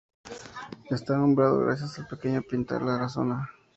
[0.89, 3.47] Está nombrado gracias al pequeño pinar de la zona.